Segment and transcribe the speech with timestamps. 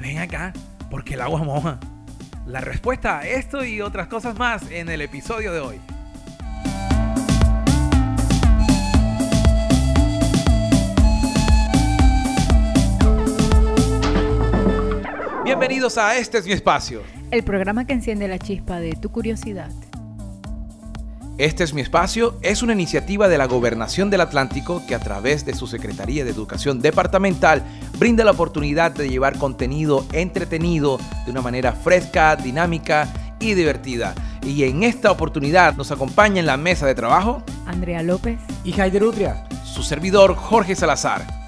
[0.00, 0.52] ven acá,
[0.90, 1.78] porque el agua moja.
[2.46, 5.80] La respuesta a esto y otras cosas más en el episodio de hoy.
[15.44, 17.02] Bienvenidos a Este es mi espacio.
[17.30, 19.70] El programa que enciende la chispa de tu curiosidad.
[21.42, 25.44] Este es mi espacio es una iniciativa de la Gobernación del Atlántico que a través
[25.44, 27.64] de su Secretaría de Educación Departamental
[27.98, 34.14] brinda la oportunidad de llevar contenido entretenido de una manera fresca, dinámica y divertida.
[34.44, 39.02] Y en esta oportunidad nos acompaña en la mesa de trabajo Andrea López y Haider
[39.02, 41.41] Utria, su servidor Jorge Salazar.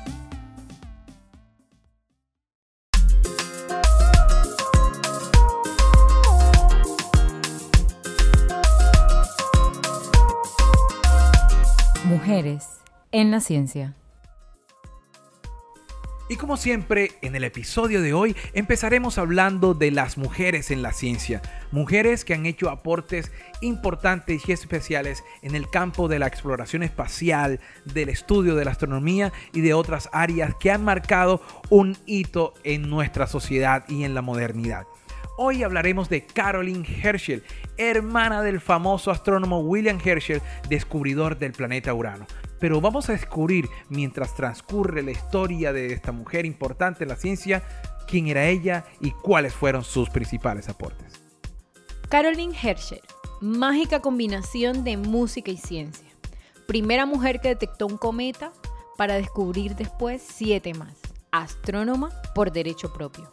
[12.27, 12.81] Mujeres
[13.13, 13.95] en la ciencia.
[16.31, 20.93] Y como siempre, en el episodio de hoy empezaremos hablando de las mujeres en la
[20.93, 21.43] ciencia.
[21.71, 27.61] Mujeres que han hecho aportes importantes y especiales en el campo de la exploración espacial,
[27.85, 32.89] del estudio de la astronomía y de otras áreas que han marcado un hito en
[32.89, 34.87] nuestra sociedad y en la modernidad.
[35.37, 37.43] Hoy hablaremos de Caroline Herschel,
[37.77, 42.27] hermana del famoso astrónomo William Herschel, descubridor del planeta Urano.
[42.61, 47.65] Pero vamos a descubrir, mientras transcurre la historia de esta mujer importante en la ciencia,
[48.07, 51.21] quién era ella y cuáles fueron sus principales aportes.
[52.09, 53.01] Caroline Herschel,
[53.41, 56.07] mágica combinación de música y ciencia.
[56.69, 58.53] Primera mujer que detectó un cometa
[58.97, 60.95] para descubrir después siete más.
[61.33, 63.29] Astrónoma por derecho propio.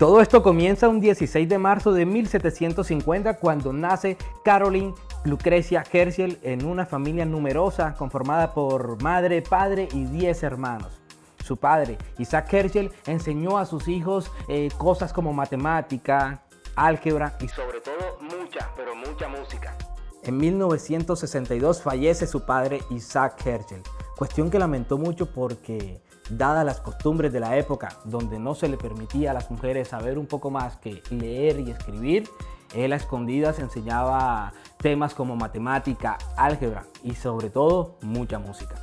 [0.00, 6.64] Todo esto comienza un 16 de marzo de 1750 cuando nace Caroline Lucrecia Herschel en
[6.64, 10.98] una familia numerosa conformada por madre, padre y 10 hermanos.
[11.44, 16.44] Su padre, Isaac Herschel, enseñó a sus hijos eh, cosas como matemática,
[16.76, 19.76] álgebra y sobre todo mucha, pero mucha música.
[20.22, 23.82] En 1962 fallece su padre Isaac Herschel,
[24.16, 28.76] cuestión que lamentó mucho porque dadas las costumbres de la época donde no se le
[28.76, 32.28] permitía a las mujeres saber un poco más que leer y escribir,
[32.74, 38.76] él a escondidas enseñaba temas como matemática, álgebra y sobre todo mucha música.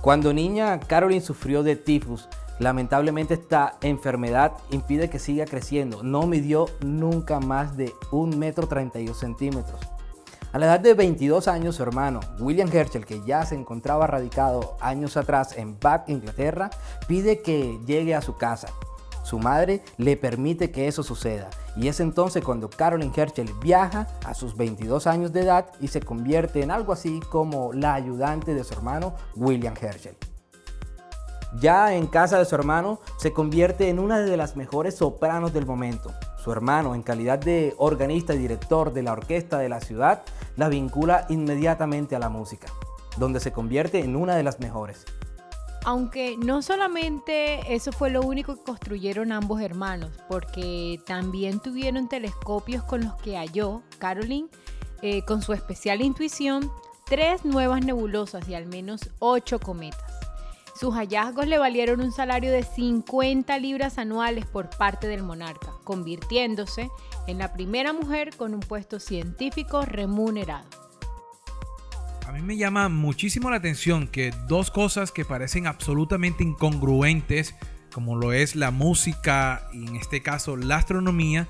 [0.00, 2.28] Cuando niña, Caroline sufrió de tifus.
[2.58, 6.02] Lamentablemente esta enfermedad impide que siga creciendo.
[6.02, 9.80] No midió nunca más de 1 metro 32 centímetros.
[10.52, 14.76] A la edad de 22 años, su hermano William Herschel, que ya se encontraba radicado
[14.80, 16.68] años atrás en Bath, Inglaterra,
[17.08, 18.68] pide que llegue a su casa.
[19.22, 24.34] Su madre le permite que eso suceda y es entonces cuando Caroline Herschel viaja a
[24.34, 28.64] sus 22 años de edad y se convierte en algo así como la ayudante de
[28.64, 30.18] su hermano William Herschel.
[31.60, 35.64] Ya en casa de su hermano se convierte en una de las mejores sopranos del
[35.64, 36.12] momento.
[36.42, 40.22] Su hermano, en calidad de organista y director de la orquesta de la ciudad,
[40.56, 42.66] la vincula inmediatamente a la música,
[43.16, 45.04] donde se convierte en una de las mejores.
[45.84, 52.82] Aunque no solamente eso fue lo único que construyeron ambos hermanos, porque también tuvieron telescopios
[52.82, 54.48] con los que halló Caroline,
[55.00, 56.72] eh, con su especial intuición,
[57.04, 60.11] tres nuevas nebulosas y al menos ocho cometas.
[60.82, 66.90] Sus hallazgos le valieron un salario de 50 libras anuales por parte del monarca, convirtiéndose
[67.28, 70.66] en la primera mujer con un puesto científico remunerado.
[72.26, 77.54] A mí me llama muchísimo la atención que dos cosas que parecen absolutamente incongruentes,
[77.94, 81.46] como lo es la música y en este caso la astronomía,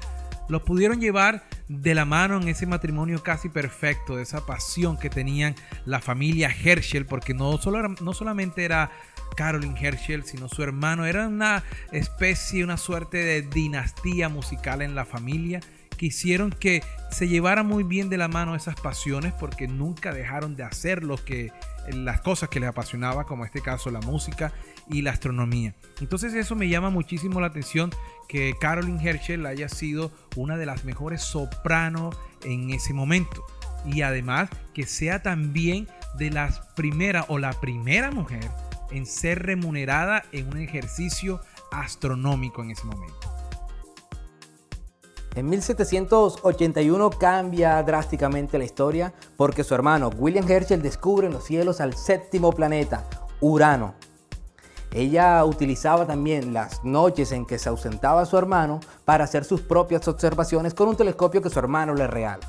[0.48, 5.08] los pudieron llevar de la mano en ese matrimonio casi perfecto, de esa pasión que
[5.08, 5.54] tenían
[5.86, 8.90] la familia Herschel, porque no, solo no solamente era
[9.36, 15.04] Caroline Herschel, sino su hermano, era una especie, una suerte de dinastía musical en la
[15.04, 15.60] familia
[15.96, 20.56] que hicieron que se llevara muy bien de la mano esas pasiones porque nunca dejaron
[20.56, 21.52] de hacer lo que
[21.92, 24.52] las cosas que les apasionaba, como en este caso la música
[24.88, 25.74] y la astronomía.
[26.00, 27.90] Entonces eso me llama muchísimo la atención
[28.28, 32.10] que Caroline Herschel haya sido una de las mejores soprano
[32.42, 33.44] en ese momento
[33.84, 35.88] y además que sea también
[36.18, 38.48] de las primeras o la primera mujer
[38.92, 41.40] en ser remunerada en un ejercicio
[41.70, 43.32] astronómico en ese momento.
[45.34, 51.80] En 1781 cambia drásticamente la historia porque su hermano William Herschel descubre en los cielos
[51.80, 53.08] al séptimo planeta,
[53.40, 53.94] Urano.
[54.92, 60.06] Ella utilizaba también las noches en que se ausentaba su hermano para hacer sus propias
[60.06, 62.46] observaciones con un telescopio que su hermano le regala.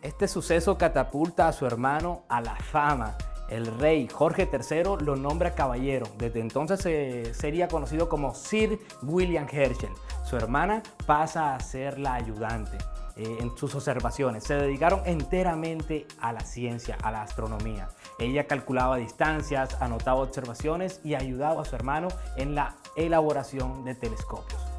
[0.00, 3.18] Este suceso catapulta a su hermano a la fama
[3.50, 6.06] El rey Jorge III lo nombra caballero.
[6.16, 9.90] Desde entonces sería conocido como Sir William Herschel.
[10.24, 12.78] Su hermana pasa a ser la ayudante.
[13.20, 14.44] Eh, en sus observaciones.
[14.44, 17.88] Se dedicaron enteramente a la ciencia, a la astronomía.
[18.18, 24.69] Ella calculaba distancias, anotaba observaciones y ayudaba a su hermano en la elaboración de telescopios.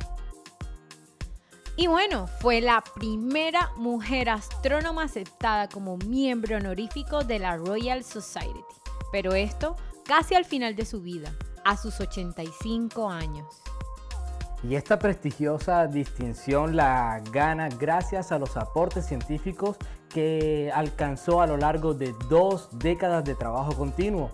[1.78, 8.64] Y bueno, fue la primera mujer astrónoma aceptada como miembro honorífico de la Royal Society.
[9.12, 9.76] Pero esto
[10.06, 11.34] casi al final de su vida,
[11.64, 13.62] a sus 85 años.
[14.64, 19.78] Y esta prestigiosa distinción la gana gracias a los aportes científicos
[20.10, 24.30] que alcanzó a lo largo de dos décadas de trabajo continuo.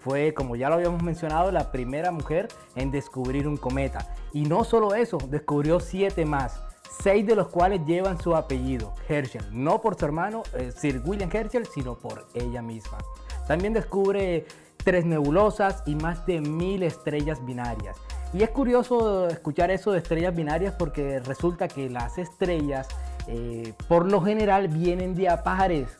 [0.00, 4.14] Fue, como ya lo habíamos mencionado, la primera mujer en descubrir un cometa.
[4.32, 6.60] Y no solo eso, descubrió siete más,
[7.02, 11.30] seis de los cuales llevan su apellido, Herschel, no por su hermano eh, Sir William
[11.32, 12.98] Herschel, sino por ella misma.
[13.46, 14.46] También descubre
[14.84, 17.96] tres nebulosas y más de mil estrellas binarias.
[18.32, 22.88] Y es curioso escuchar eso de estrellas binarias porque resulta que las estrellas
[23.26, 25.99] eh, por lo general vienen de pajares.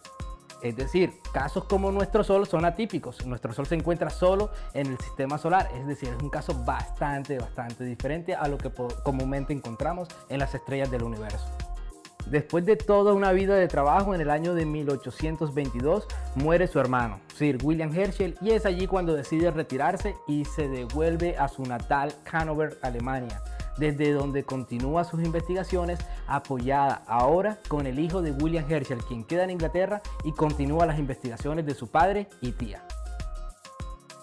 [0.62, 3.24] Es decir, casos como nuestro Sol son atípicos.
[3.26, 5.70] Nuestro Sol se encuentra solo en el sistema solar.
[5.74, 8.70] Es decir, es un caso bastante, bastante diferente a lo que
[9.02, 11.46] comúnmente encontramos en las estrellas del universo.
[12.26, 17.20] Después de toda una vida de trabajo, en el año de 1822 muere su hermano,
[17.34, 22.14] Sir William Herschel, y es allí cuando decide retirarse y se devuelve a su natal
[22.30, 23.42] Hannover, Alemania,
[23.78, 29.44] desde donde continúa sus investigaciones apoyada ahora con el hijo de William Herschel, quien queda
[29.44, 32.84] en Inglaterra y continúa las investigaciones de su padre y tía.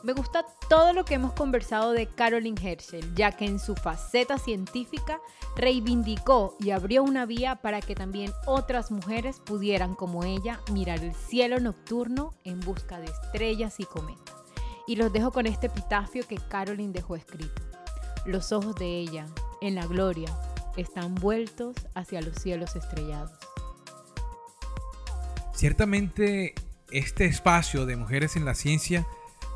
[0.03, 4.37] Me gusta todo lo que hemos conversado de Caroline Herschel, ya que en su faceta
[4.37, 5.19] científica
[5.55, 11.13] reivindicó y abrió una vía para que también otras mujeres pudieran, como ella, mirar el
[11.13, 14.35] cielo nocturno en busca de estrellas y cometas.
[14.87, 17.66] Y los dejo con este epitafio que Caroline dejó escrito.
[18.27, 19.25] Los ojos de ella,
[19.61, 20.27] en la gloria,
[20.75, 23.31] están vueltos hacia los cielos estrellados.
[25.55, 26.53] Ciertamente,
[26.91, 29.07] este espacio de mujeres en la ciencia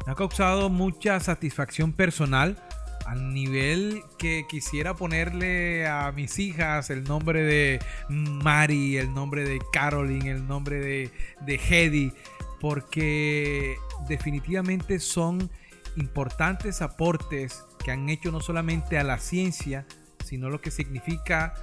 [0.08, 2.64] ha causado mucha satisfacción personal
[3.06, 9.60] a nivel que quisiera ponerle a mis hijas el nombre de Mari, el nombre de
[9.74, 12.14] Caroline, el nombre de, de Hedy,
[12.62, 13.76] porque
[14.08, 15.52] definitivamente son
[15.98, 19.86] importantes aportes que han hecho no solamente a la ciencia,
[20.26, 21.54] sino lo que significa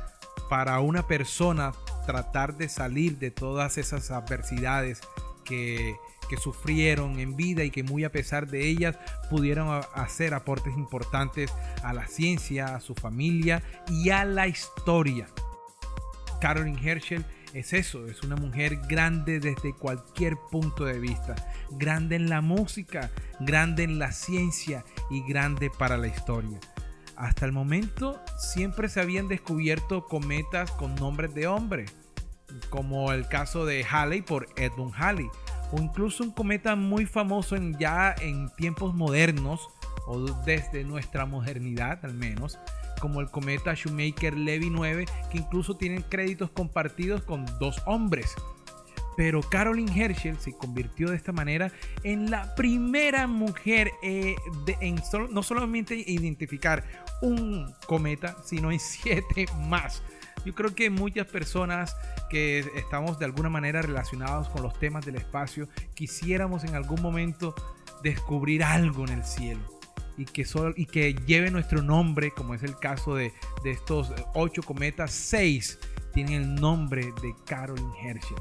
[0.49, 1.73] para una persona
[2.07, 5.01] tratar de salir de todas esas adversidades
[5.45, 5.97] que
[6.29, 8.97] que sufrieron en vida y que muy a pesar de ellas
[9.31, 15.27] pudieron hacer aportes importantes a la ciencia, a su familia y a la historia.
[16.41, 17.25] Caroline Herschel
[17.55, 21.35] es eso, es una mujer grande desde cualquier punto de vista,
[21.71, 23.11] grande en la música,
[23.41, 26.59] grande en la ciencia y grande para la historia.
[27.17, 31.87] Hasta el momento siempre se habían descubierto cometas con nombres de hombre,
[32.71, 35.29] como el caso de Halley por Edmund Halley,
[35.73, 39.69] o incluso un cometa muy famoso en, ya en tiempos modernos
[40.07, 42.59] o desde nuestra modernidad al menos,
[43.01, 48.35] como el cometa Shoemaker-Levy 9, que incluso tienen créditos compartidos con dos hombres.
[49.19, 51.73] Pero Caroline Herschel se convirtió de esta manera
[52.05, 54.37] en la primera mujer eh,
[54.81, 56.85] en no solamente identificar
[57.21, 60.05] un cometa, sino en siete más.
[60.45, 61.97] Yo creo que muchas personas
[62.31, 67.57] que estamos de alguna manera relacionados con los temas del espacio, quisiéramos en algún momento
[68.05, 69.81] descubrir algo en el cielo
[70.17, 70.47] y que,
[70.77, 73.33] y que lleve nuestro nombre, como es el caso de,
[73.65, 75.81] de estos ocho cometas, seis
[76.15, 78.39] tienen el nombre de Caroline Herschel.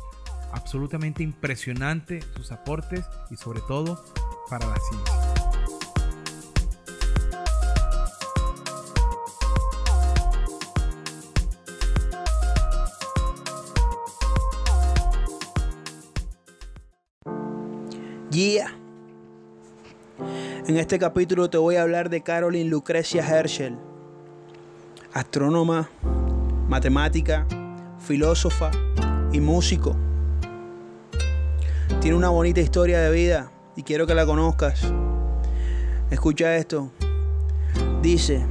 [0.52, 4.04] Absolutamente impresionante sus aportes y sobre todo
[4.50, 5.28] para la ciencia.
[20.68, 23.78] En este capítulo te voy a hablar de Caroline Lucrecia Herschel,
[25.12, 25.90] astrónoma,
[26.68, 27.48] matemática,
[27.98, 28.70] filósofa
[29.32, 29.96] y músico.
[32.02, 34.94] Tiene una bonita historia de vida y quiero que la conozcas.
[36.12, 36.92] Escucha esto.
[38.02, 38.46] Dice,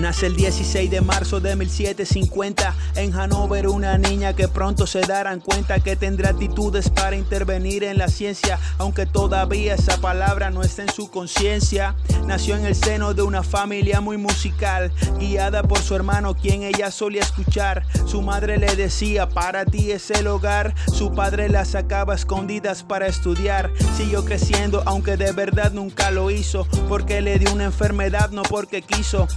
[0.00, 5.40] Nace el 16 de marzo de 1750 en Hanover una niña que pronto se darán
[5.40, 10.82] cuenta que tendrá actitudes para intervenir en la ciencia, aunque todavía esa palabra no está
[10.84, 11.96] en su conciencia.
[12.24, 16.90] Nació en el seno de una familia muy musical, guiada por su hermano quien ella
[16.90, 17.84] solía escuchar.
[18.06, 20.74] Su madre le decía, para ti es el hogar.
[20.90, 23.70] Su padre la sacaba escondidas para estudiar.
[23.98, 28.80] Siguió creciendo aunque de verdad nunca lo hizo, porque le dio una enfermedad, no porque
[28.80, 29.28] quiso.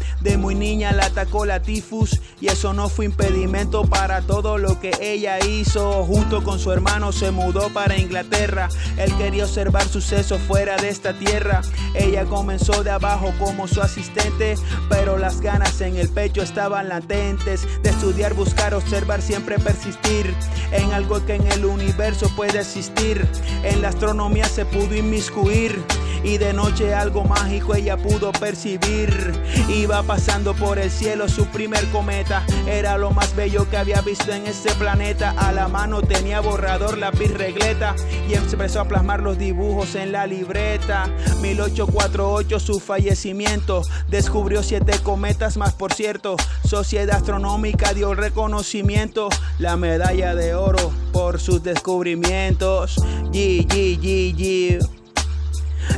[0.53, 5.39] Niña la atacó la tifus y eso no fue impedimento para todo lo que ella
[5.45, 6.03] hizo.
[6.03, 8.69] Junto con su hermano se mudó para Inglaterra.
[8.98, 11.62] Él quería observar sucesos fuera de esta tierra.
[11.93, 14.55] Ella comenzó de abajo como su asistente,
[14.89, 20.33] pero las ganas en el pecho estaban latentes de estudiar, buscar, observar, siempre persistir
[20.72, 23.27] en algo que en el universo puede existir.
[23.63, 25.81] En la astronomía se pudo inmiscuir
[26.24, 29.34] y de noche algo mágico ella pudo percibir.
[29.70, 34.32] Iba pasando por el cielo su primer cometa, era lo más bello que había visto
[34.32, 35.32] en ese planeta.
[35.38, 37.96] A la mano tenía borrador, lápiz regleta
[38.30, 41.10] y empezó a plasmar los dibujos en la libreta.
[41.42, 46.36] 1848 su fallecimiento, descubrió siete cometas más por cierto.
[46.65, 52.98] Sociedad Astronómica dio reconocimiento, la medalla de oro por sus descubrimientos.
[53.32, 55.02] G, G, G, G.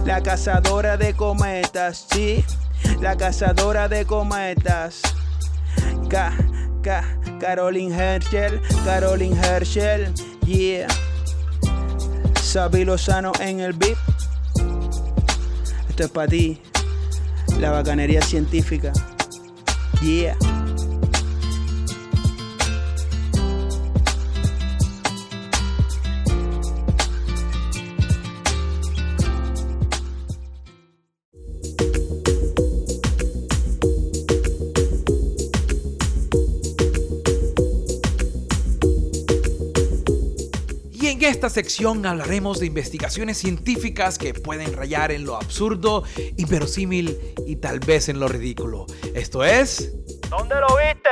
[0.05, 2.45] La cazadora de cometas, sí.
[3.01, 5.01] La cazadora de cometas.
[6.07, 6.31] K,
[6.83, 7.03] K,
[7.39, 10.13] Caroline Herschel, Caroline Herschel,
[10.45, 10.88] yeah.
[12.39, 13.97] Sabi Lozano en el VIP.
[15.89, 16.62] Esto es para ti.
[17.59, 18.93] La bacanería científica.
[20.03, 20.38] Yeah.
[41.36, 46.06] Esta sección hablaremos de investigaciones científicas que pueden rayar en lo absurdo,
[46.38, 48.86] inverosímil y tal vez en lo ridículo.
[49.13, 49.92] Esto es...
[50.30, 51.10] ¿Dónde lo viste?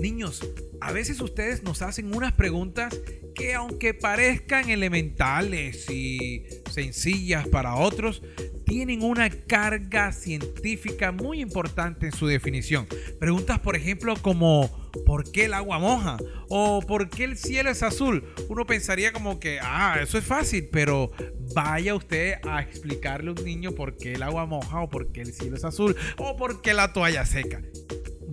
[0.00, 0.40] Niños,
[0.82, 2.98] a veces ustedes nos hacen unas preguntas
[3.36, 8.20] que aunque parezcan elementales y sencillas para otros,
[8.66, 12.88] tienen una carga científica muy importante en su definición.
[13.20, 16.16] Preguntas, por ejemplo, como ¿por qué el agua moja?
[16.48, 18.24] ¿O por qué el cielo es azul?
[18.48, 21.12] Uno pensaría como que, ah, eso es fácil, pero
[21.54, 25.22] vaya usted a explicarle a un niño por qué el agua moja o por qué
[25.22, 27.62] el cielo es azul o por qué la toalla seca.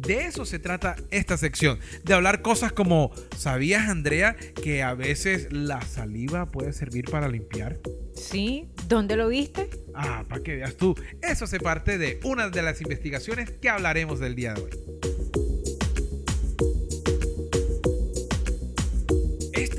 [0.10, 5.54] De eso se trata esta sección, de hablar cosas como, ¿sabías Andrea que a veces
[5.54, 7.78] la saliva puede servir para limpiar?
[8.16, 9.70] Sí, ¿dónde lo viste?
[9.94, 14.20] Ah, para que veas tú, eso se parte de una de las investigaciones que hablaremos
[14.20, 14.72] del día de hoy.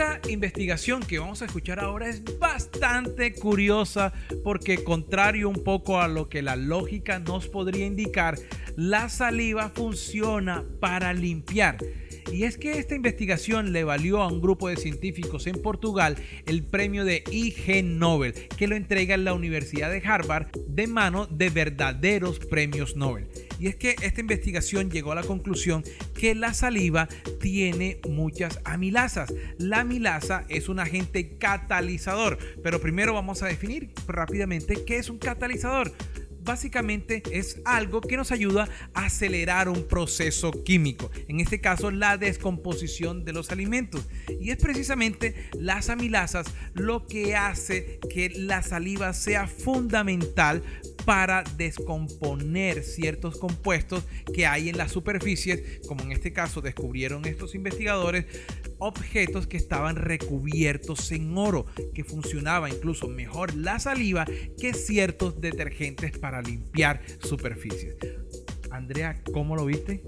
[0.00, 6.08] Esta investigación que vamos a escuchar ahora es bastante curiosa porque contrario un poco a
[6.08, 8.38] lo que la lógica nos podría indicar,
[8.76, 11.76] la saliva funciona para limpiar.
[12.32, 16.62] Y es que esta investigación le valió a un grupo de científicos en Portugal el
[16.62, 21.50] premio de IG Nobel, que lo entrega en la Universidad de Harvard de mano de
[21.50, 23.26] verdaderos premios Nobel.
[23.58, 25.84] Y es que esta investigación llegó a la conclusión
[26.18, 27.08] que la saliva
[27.40, 29.32] tiene muchas amilasas.
[29.58, 35.18] La amilasa es un agente catalizador, pero primero vamos a definir rápidamente qué es un
[35.18, 35.92] catalizador
[36.50, 42.16] básicamente es algo que nos ayuda a acelerar un proceso químico, en este caso la
[42.16, 44.08] descomposición de los alimentos.
[44.40, 50.64] Y es precisamente las amilasas lo que hace que la saliva sea fundamental
[51.04, 54.02] para descomponer ciertos compuestos
[54.34, 58.26] que hay en las superficies, como en este caso descubrieron estos investigadores,
[58.80, 64.26] objetos que estaban recubiertos en oro, que funcionaba incluso mejor la saliva
[64.58, 67.96] que ciertos detergentes para limpiar superficies.
[68.70, 70.02] Andrea, ¿cómo lo viste?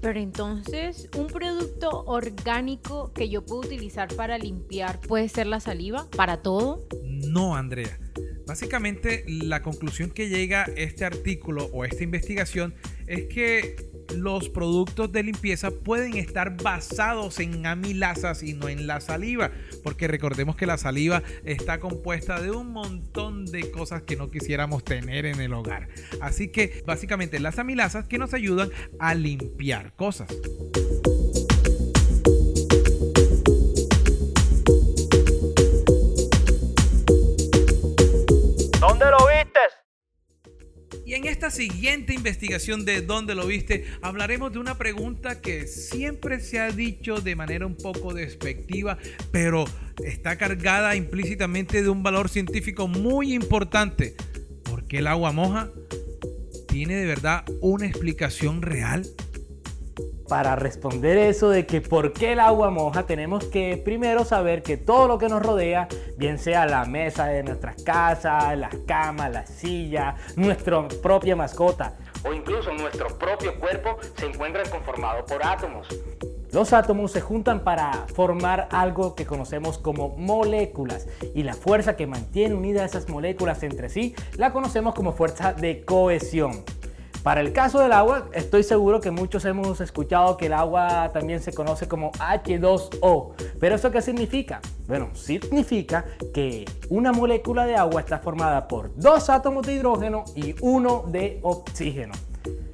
[0.00, 6.08] Pero entonces, un producto orgánico que yo puedo utilizar para limpiar puede ser la saliva
[6.10, 6.86] para todo?
[7.04, 7.98] No, Andrea.
[8.46, 12.74] Básicamente, la conclusión que llega este artículo o esta investigación
[13.06, 19.00] es que los productos de limpieza pueden estar basados en amilasas y no en la
[19.00, 19.50] saliva,
[19.82, 24.84] porque recordemos que la saliva está compuesta de un montón de cosas que no quisiéramos
[24.84, 25.88] tener en el hogar.
[26.20, 30.28] Así que básicamente las amilasas que nos ayudan a limpiar cosas.
[41.12, 43.84] Esta siguiente investigación de ¿Dónde lo viste?
[44.00, 48.96] hablaremos de una pregunta que siempre se ha dicho de manera un poco despectiva,
[49.32, 49.64] pero
[50.04, 54.14] está cargada implícitamente de un valor científico muy importante.
[54.62, 55.70] ¿Por qué el agua moja?
[56.68, 59.04] ¿Tiene de verdad una explicación real?
[60.30, 64.76] Para responder eso de que por qué el agua moja, tenemos que primero saber que
[64.76, 69.44] todo lo que nos rodea, bien sea la mesa de nuestras casas, las camas, la
[69.44, 75.88] silla, nuestra propia mascota o incluso nuestro propio cuerpo, se encuentran conformados por átomos.
[76.52, 82.06] Los átomos se juntan para formar algo que conocemos como moléculas y la fuerza que
[82.06, 86.64] mantiene unidas esas moléculas entre sí la conocemos como fuerza de cohesión.
[87.22, 91.40] Para el caso del agua, estoy seguro que muchos hemos escuchado que el agua también
[91.40, 93.32] se conoce como H2O.
[93.60, 94.60] ¿Pero eso qué significa?
[94.86, 100.54] Bueno, significa que una molécula de agua está formada por dos átomos de hidrógeno y
[100.62, 102.14] uno de oxígeno.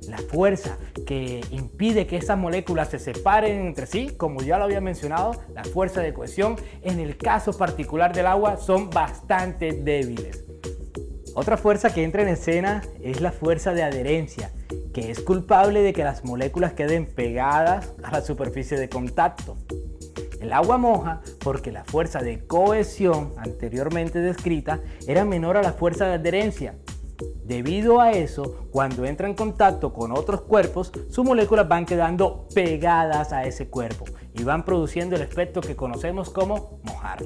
[0.09, 4.81] La fuerza que impide que esas moléculas se separen entre sí, como ya lo había
[4.81, 10.46] mencionado, la fuerza de cohesión, en el caso particular del agua son bastante débiles.
[11.39, 14.53] Otra fuerza que entra en escena es la fuerza de adherencia,
[14.95, 19.59] que es culpable de que las moléculas queden pegadas a la superficie de contacto.
[20.41, 26.07] El agua moja porque la fuerza de cohesión anteriormente descrita era menor a la fuerza
[26.07, 26.75] de adherencia.
[27.45, 33.35] Debido a eso, cuando entra en contacto con otros cuerpos, sus moléculas van quedando pegadas
[33.35, 37.23] a ese cuerpo y van produciendo el efecto que conocemos como mojar.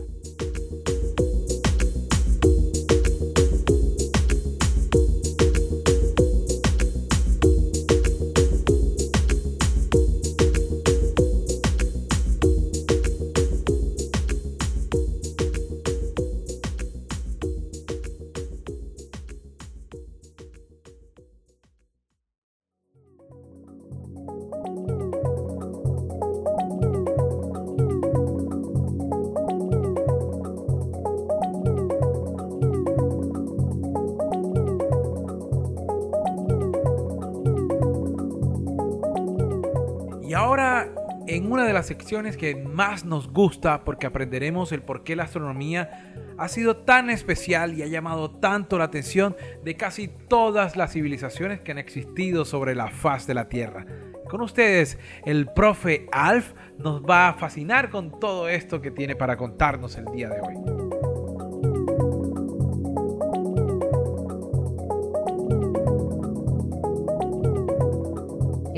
[40.41, 40.89] Ahora
[41.27, 45.25] en una de las secciones que más nos gusta porque aprenderemos el por qué la
[45.25, 50.95] astronomía ha sido tan especial y ha llamado tanto la atención de casi todas las
[50.95, 53.85] civilizaciones que han existido sobre la faz de la Tierra.
[54.31, 59.37] Con ustedes, el profe Alf nos va a fascinar con todo esto que tiene para
[59.37, 60.80] contarnos el día de hoy.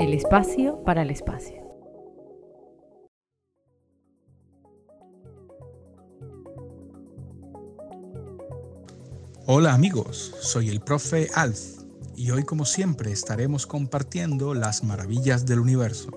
[0.03, 1.63] El espacio para el espacio.
[9.45, 11.57] Hola amigos, soy el profe Alf
[12.17, 16.11] y hoy como siempre estaremos compartiendo las maravillas del universo.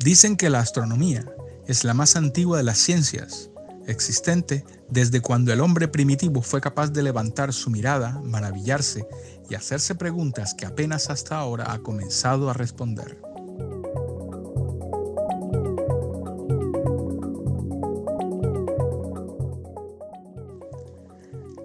[0.00, 1.32] Dicen que la astronomía
[1.68, 3.49] es la más antigua de las ciencias,
[3.86, 9.06] existente desde cuando el hombre primitivo fue capaz de levantar su mirada, maravillarse
[9.48, 13.20] y hacerse preguntas que apenas hasta ahora ha comenzado a responder.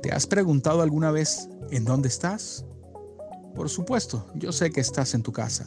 [0.02, 2.66] ¿Te has preguntado alguna vez en dónde estás?
[3.56, 5.66] Por supuesto, yo sé que estás en tu casa,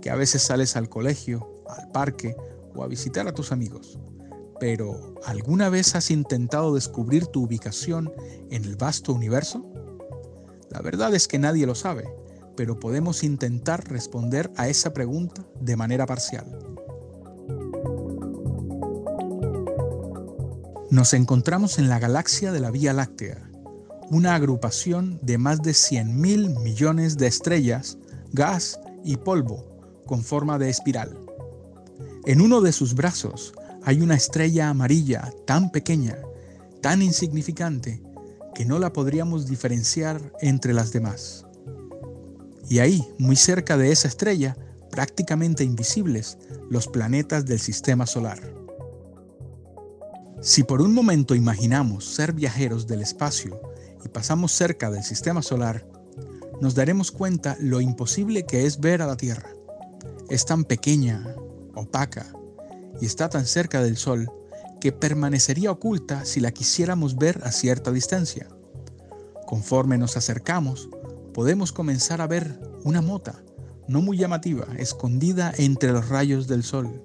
[0.00, 2.36] que a veces sales al colegio, al parque
[2.74, 3.98] o a visitar a tus amigos.
[4.60, 8.12] Pero, ¿alguna vez has intentado descubrir tu ubicación
[8.50, 9.64] en el vasto universo?
[10.70, 12.08] La verdad es que nadie lo sabe,
[12.56, 16.58] pero podemos intentar responder a esa pregunta de manera parcial.
[20.90, 23.48] Nos encontramos en la galaxia de la Vía Láctea,
[24.10, 27.98] una agrupación de más de 100 mil millones de estrellas,
[28.32, 31.16] gas y polvo con forma de espiral.
[32.24, 33.52] En uno de sus brazos
[33.88, 36.18] hay una estrella amarilla tan pequeña,
[36.82, 38.02] tan insignificante,
[38.54, 41.46] que no la podríamos diferenciar entre las demás.
[42.68, 44.58] Y ahí, muy cerca de esa estrella,
[44.90, 46.36] prácticamente invisibles,
[46.68, 48.38] los planetas del sistema solar.
[50.42, 53.58] Si por un momento imaginamos ser viajeros del espacio
[54.04, 55.88] y pasamos cerca del sistema solar,
[56.60, 59.48] nos daremos cuenta lo imposible que es ver a la Tierra.
[60.28, 61.34] Es tan pequeña,
[61.74, 62.34] opaca,
[63.00, 64.30] y está tan cerca del Sol
[64.80, 68.48] que permanecería oculta si la quisiéramos ver a cierta distancia.
[69.46, 70.88] Conforme nos acercamos,
[71.34, 73.42] podemos comenzar a ver una mota,
[73.88, 77.02] no muy llamativa, escondida entre los rayos del Sol.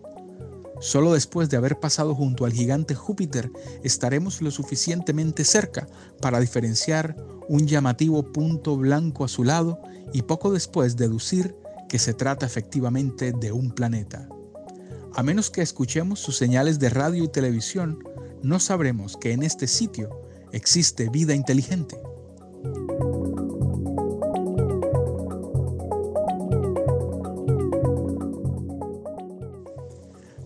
[0.80, 3.50] Solo después de haber pasado junto al gigante Júpiter
[3.84, 5.88] estaremos lo suficientemente cerca
[6.20, 7.16] para diferenciar
[7.48, 11.56] un llamativo punto blanco azulado y poco después deducir
[11.88, 14.28] que se trata efectivamente de un planeta.
[15.16, 18.04] A menos que escuchemos sus señales de radio y televisión,
[18.42, 20.10] no sabremos que en este sitio
[20.52, 22.00] existe vida inteligente.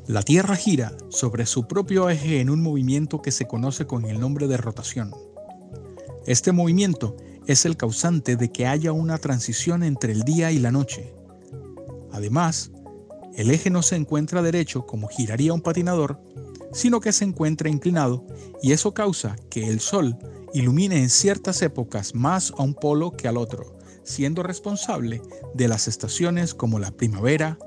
[0.05, 4.19] La Tierra gira sobre su propio eje en un movimiento que se conoce con el
[4.19, 5.13] nombre de rotación.
[6.25, 10.71] Este movimiento es el causante de que haya una transición entre el día y la
[10.71, 11.13] noche.
[12.11, 12.71] Además,
[13.37, 16.19] el eje no se encuentra derecho como giraría un patinador,
[16.73, 18.25] sino que se encuentra inclinado
[18.63, 20.17] y eso causa que el Sol
[20.53, 25.21] ilumine en ciertas épocas más a un polo que al otro, siendo responsable
[25.53, 27.59] de las estaciones como la primavera,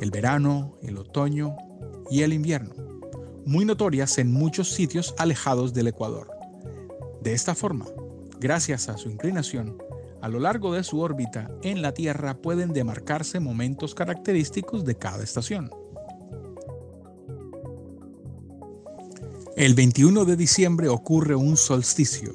[0.00, 1.56] el verano, el otoño
[2.10, 2.74] y el invierno,
[3.44, 6.30] muy notorias en muchos sitios alejados del Ecuador.
[7.20, 7.84] De esta forma,
[8.40, 9.76] gracias a su inclinación,
[10.20, 15.22] a lo largo de su órbita en la Tierra pueden demarcarse momentos característicos de cada
[15.22, 15.70] estación.
[19.56, 22.32] El 21 de diciembre ocurre un solsticio.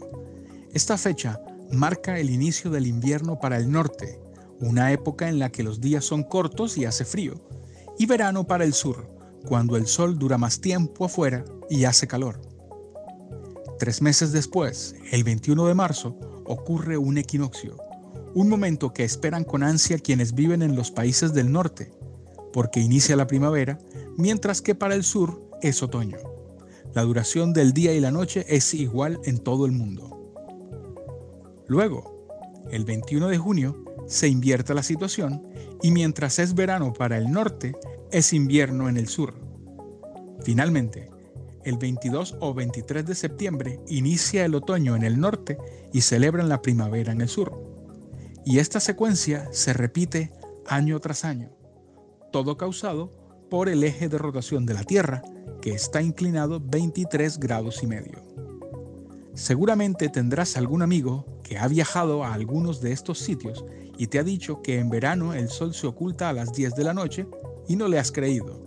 [0.74, 1.40] Esta fecha
[1.72, 4.20] marca el inicio del invierno para el norte,
[4.60, 7.36] una época en la que los días son cortos y hace frío,
[7.98, 9.10] y verano para el sur,
[9.46, 12.42] cuando el sol dura más tiempo afuera y hace calor.
[13.80, 17.78] Tres meses después, el 21 de marzo, ocurre un equinoccio,
[18.34, 21.92] un momento que esperan con ansia quienes viven en los países del norte,
[22.52, 23.80] porque inicia la primavera,
[24.18, 26.18] mientras que para el sur es otoño.
[26.94, 30.14] La duración del día y la noche es igual en todo el mundo.
[31.68, 32.28] Luego,
[32.72, 35.48] el 21 de junio, se invierte la situación
[35.82, 37.76] y mientras es verano para el norte,
[38.12, 39.34] es invierno en el sur.
[40.44, 41.10] Finalmente,
[41.66, 45.58] el 22 o 23 de septiembre inicia el otoño en el norte
[45.92, 47.62] y celebran la primavera en el sur.
[48.46, 50.32] Y esta secuencia se repite
[50.68, 51.52] año tras año,
[52.32, 53.12] todo causado
[53.50, 55.22] por el eje de rotación de la Tierra,
[55.62, 58.22] que está inclinado 23 grados y medio.
[59.34, 63.66] Seguramente tendrás algún amigo que ha viajado a algunos de estos sitios
[63.98, 66.84] y te ha dicho que en verano el sol se oculta a las 10 de
[66.84, 67.28] la noche
[67.68, 68.62] y no le has creído.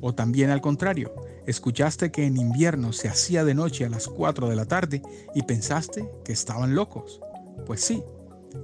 [0.00, 1.14] O también al contrario,
[1.46, 5.02] escuchaste que en invierno se hacía de noche a las 4 de la tarde
[5.34, 7.20] y pensaste que estaban locos.
[7.64, 8.02] Pues sí,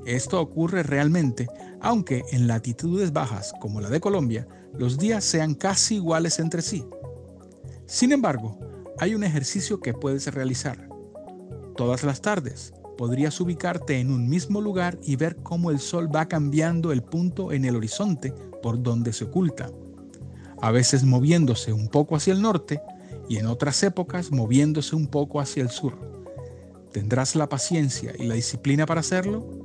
[0.07, 1.49] esto ocurre realmente,
[1.81, 6.85] aunque en latitudes bajas como la de Colombia, los días sean casi iguales entre sí.
[7.87, 8.59] Sin embargo,
[8.99, 10.89] hay un ejercicio que puedes realizar.
[11.77, 16.29] Todas las tardes podrías ubicarte en un mismo lugar y ver cómo el sol va
[16.29, 19.71] cambiando el punto en el horizonte por donde se oculta,
[20.63, 22.81] a veces moviéndose un poco hacia el norte
[23.29, 25.99] y en otras épocas moviéndose un poco hacia el sur.
[26.93, 29.63] ¿Tendrás la paciencia y la disciplina para hacerlo?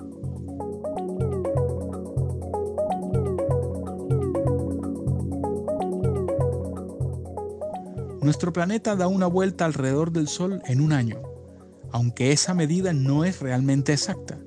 [8.21, 11.21] Nuestro planeta da una vuelta alrededor del Sol en un año,
[11.91, 14.39] aunque esa medida no es realmente exacta.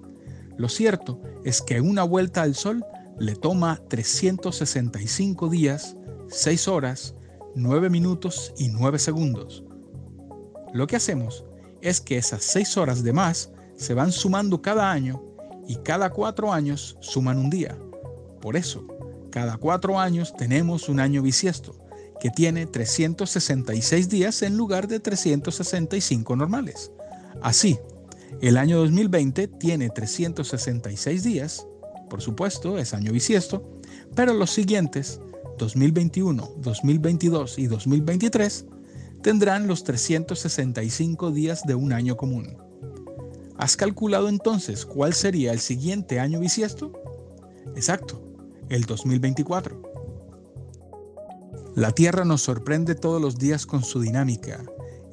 [0.59, 2.85] Lo cierto es que una vuelta al Sol
[3.21, 5.97] le toma 365 días,
[6.31, 7.15] 6 horas,
[7.55, 9.65] 9 minutos y 9 segundos.
[10.73, 11.45] Lo que hacemos
[11.83, 15.23] es que esas 6 horas de más se van sumando cada año
[15.67, 17.77] y cada 4 años suman un día.
[18.41, 18.87] Por eso,
[19.31, 21.75] cada 4 años tenemos un año bisiesto,
[22.21, 26.93] que tiene 366 días en lugar de 365 normales.
[27.43, 27.79] Así,
[28.41, 31.67] el año 2020 tiene 366 días
[32.11, 33.81] por supuesto, es año bisiesto,
[34.15, 35.21] pero los siguientes,
[35.61, 38.65] 2021, 2022 y 2023,
[39.23, 42.57] tendrán los 365 días de un año común.
[43.59, 46.93] ¿Has calculado entonces cuál sería el siguiente año bisiesto?
[47.77, 48.23] Exacto,
[48.71, 49.83] el 2024.
[51.75, 54.65] La Tierra nos sorprende todos los días con su dinámica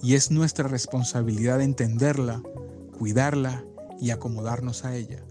[0.01, 2.41] y es nuestra responsabilidad entenderla,
[2.97, 3.65] cuidarla
[3.99, 5.21] y acomodarnos a ella.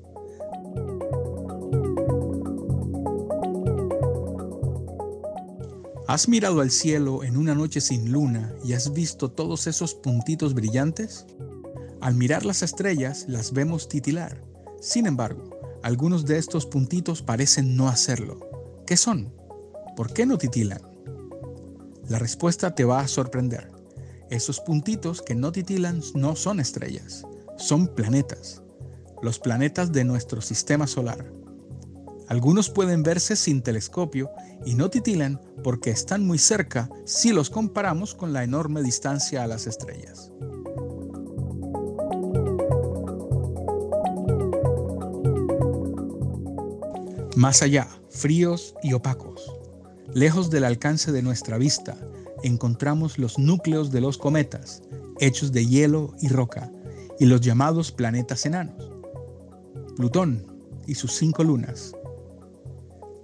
[6.08, 10.54] ¿Has mirado al cielo en una noche sin luna y has visto todos esos puntitos
[10.54, 11.26] brillantes?
[12.00, 14.40] Al mirar las estrellas las vemos titilar.
[14.80, 15.50] Sin embargo,
[15.82, 18.38] algunos de estos puntitos parecen no hacerlo.
[18.86, 19.32] ¿Qué son?
[19.96, 20.80] ¿Por qué no titilan?
[22.08, 23.72] La respuesta te va a sorprender.
[24.30, 28.62] Esos puntitos que no titilan no son estrellas, son planetas.
[29.22, 31.35] Los planetas de nuestro sistema solar.
[32.28, 34.30] Algunos pueden verse sin telescopio
[34.64, 39.46] y no titilan porque están muy cerca si los comparamos con la enorme distancia a
[39.46, 40.32] las estrellas.
[47.36, 49.52] Más allá, fríos y opacos,
[50.14, 51.96] lejos del alcance de nuestra vista,
[52.42, 54.82] encontramos los núcleos de los cometas,
[55.20, 56.72] hechos de hielo y roca,
[57.18, 58.90] y los llamados planetas enanos.
[59.96, 60.46] Plutón
[60.86, 61.95] y sus cinco lunas.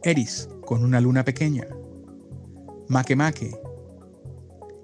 [0.05, 1.67] Eris con una luna pequeña.
[2.89, 3.59] Makemake.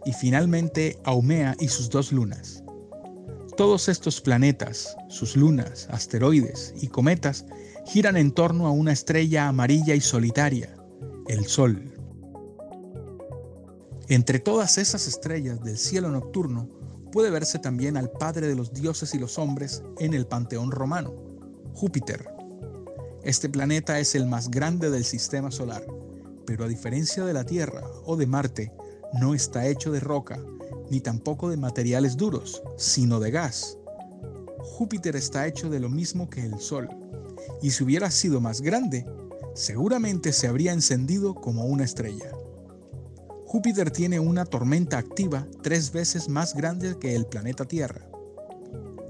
[0.04, 2.62] Y finalmente Aumea y sus dos lunas.
[3.56, 7.44] Todos estos planetas, sus lunas, asteroides y cometas
[7.86, 10.76] giran en torno a una estrella amarilla y solitaria,
[11.26, 11.92] el Sol.
[14.08, 16.68] Entre todas esas estrellas del cielo nocturno
[17.10, 21.12] puede verse también al padre de los dioses y los hombres en el panteón romano,
[21.74, 22.37] Júpiter.
[23.28, 25.84] Este planeta es el más grande del sistema solar,
[26.46, 28.72] pero a diferencia de la Tierra o de Marte,
[29.20, 30.40] no está hecho de roca,
[30.88, 33.76] ni tampoco de materiales duros, sino de gas.
[34.60, 36.88] Júpiter está hecho de lo mismo que el Sol,
[37.60, 39.04] y si hubiera sido más grande,
[39.54, 42.32] seguramente se habría encendido como una estrella.
[43.44, 48.08] Júpiter tiene una tormenta activa tres veces más grande que el planeta Tierra.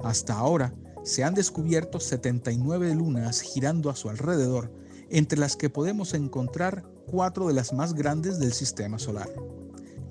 [0.03, 0.75] Hasta ahora
[1.09, 4.71] se han descubierto 79 lunas girando a su alrededor,
[5.09, 9.31] entre las que podemos encontrar cuatro de las más grandes del sistema solar.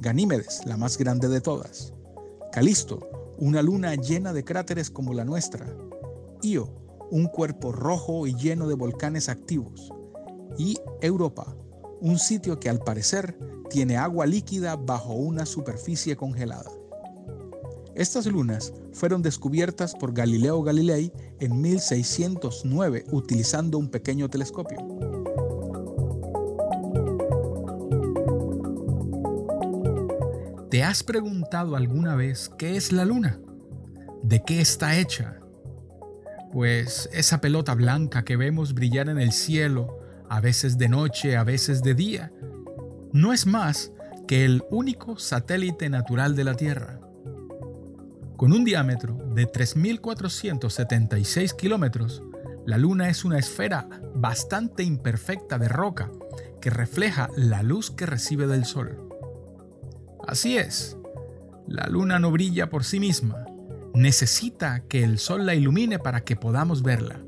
[0.02, 1.94] Ganímedes, la más grande de todas.
[2.52, 3.08] Calisto,
[3.38, 5.68] una luna llena de cráteres como la nuestra.
[6.42, 6.74] Io,
[7.12, 9.94] un cuerpo rojo y lleno de volcanes activos.
[10.58, 11.56] Y Europa,
[12.02, 13.38] un sitio que al parecer
[13.70, 16.72] tiene agua líquida bajo una superficie congelada.
[17.98, 24.78] Estas lunas fueron descubiertas por Galileo Galilei en 1609 utilizando un pequeño telescopio.
[30.70, 33.40] ¿Te has preguntado alguna vez qué es la luna?
[34.22, 35.40] ¿De qué está hecha?
[36.52, 39.98] Pues esa pelota blanca que vemos brillar en el cielo,
[40.30, 42.32] a veces de noche, a veces de día,
[43.12, 43.92] no es más
[44.28, 46.97] que el único satélite natural de la Tierra.
[48.38, 52.22] Con un diámetro de 3.476 kilómetros,
[52.68, 56.12] la Luna es una esfera bastante imperfecta de roca
[56.62, 59.10] que refleja la luz que recibe del Sol.
[60.28, 60.98] Así es,
[61.66, 63.44] la Luna no brilla por sí misma,
[63.96, 67.20] necesita que el Sol la ilumine para que podamos verla.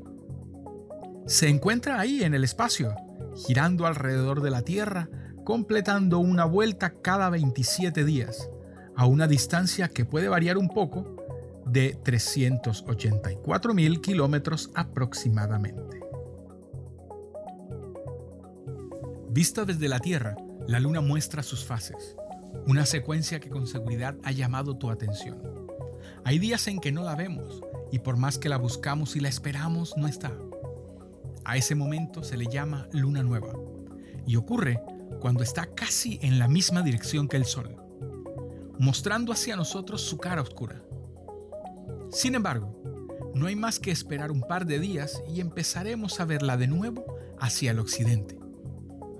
[1.26, 2.94] Se encuentra ahí en el espacio,
[3.48, 5.08] girando alrededor de la Tierra
[5.42, 8.48] completando una vuelta cada 27 días,
[8.96, 11.16] a una distancia que puede variar un poco
[11.66, 16.00] de 384 mil kilómetros aproximadamente.
[19.28, 22.16] Vista desde la Tierra, la Luna muestra sus fases,
[22.66, 25.38] una secuencia que con seguridad ha llamado tu atención.
[26.24, 29.28] Hay días en que no la vemos y por más que la buscamos y la
[29.28, 30.32] esperamos, no está.
[31.44, 33.52] A ese momento se le llama luna nueva
[34.26, 34.80] y ocurre
[35.20, 37.76] cuando está casi en la misma dirección que el Sol,
[38.80, 40.82] mostrando hacia nosotros su cara oscura.
[42.10, 42.80] Sin embargo,
[43.34, 47.04] no hay más que esperar un par de días y empezaremos a verla de nuevo
[47.38, 48.38] hacia el occidente,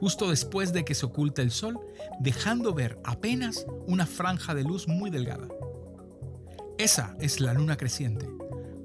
[0.00, 1.78] justo después de que se oculte el sol,
[2.20, 5.48] dejando ver apenas una franja de luz muy delgada.
[6.78, 8.30] Esa es la luna creciente,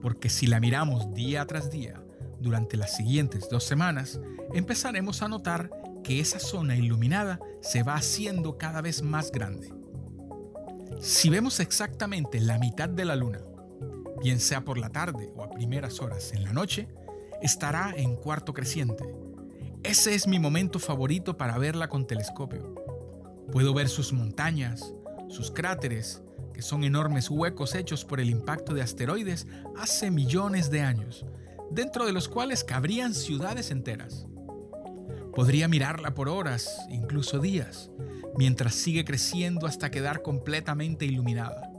[0.02, 2.04] porque si la miramos día tras día
[2.42, 4.20] durante las siguientes dos semanas,
[4.54, 5.72] empezaremos a notar
[6.04, 9.85] que esa zona iluminada se va haciendo cada vez más grande.
[11.00, 13.42] Si vemos exactamente la mitad de la luna,
[14.22, 16.88] bien sea por la tarde o a primeras horas en la noche,
[17.42, 19.04] estará en cuarto creciente.
[19.84, 22.74] Ese es mi momento favorito para verla con telescopio.
[23.52, 24.94] Puedo ver sus montañas,
[25.28, 29.46] sus cráteres, que son enormes huecos hechos por el impacto de asteroides
[29.78, 31.26] hace millones de años,
[31.70, 34.26] dentro de los cuales cabrían ciudades enteras.
[35.36, 37.92] Podría mirarla por horas, incluso días,
[38.38, 41.72] mientras sigue creciendo hasta quedar completamente iluminada.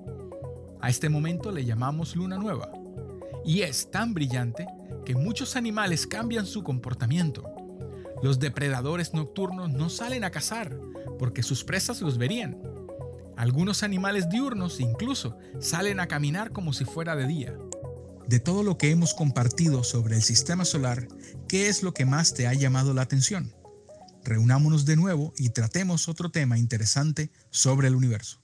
[0.81, 2.71] A este momento le llamamos luna nueva,
[3.45, 4.67] y es tan brillante
[5.05, 7.45] que muchos animales cambian su comportamiento.
[8.23, 10.77] Los depredadores nocturnos no salen a cazar
[11.19, 12.59] porque sus presas los verían.
[13.37, 17.55] Algunos animales diurnos incluso salen a caminar como si fuera de día.
[18.27, 21.07] De todo lo que hemos compartido sobre el sistema solar,
[21.47, 23.53] ¿qué es lo que más te ha llamado la atención?
[24.27, 28.41] Reunámonos de nuevo y tratemos otro tema interesante sobre el universo.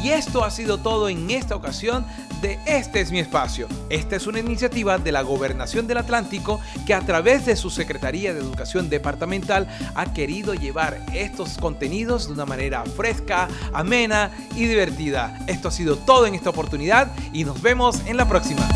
[0.00, 2.06] Y esto ha sido todo en esta ocasión
[2.42, 3.68] Este es mi espacio.
[3.90, 8.32] Esta es una iniciativa de la Gobernación del Atlántico que a través de su Secretaría
[8.32, 15.38] de Educación Departamental ha querido llevar estos contenidos de una manera fresca, amena y divertida.
[15.46, 18.66] Esto ha sido todo en esta oportunidad y nos vemos en la próxima.